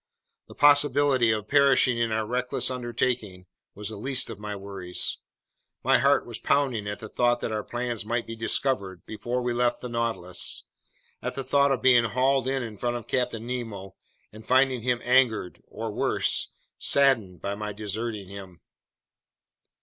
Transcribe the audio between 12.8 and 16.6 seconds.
of Captain Nemo and finding him angered, or worse,